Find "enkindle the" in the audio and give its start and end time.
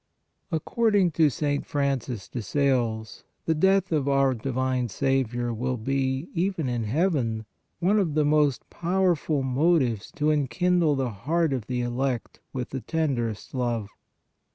10.31-11.11